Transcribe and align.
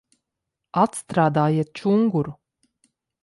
Atstrādājiet 0.83 1.71
čunguru! 1.81 2.35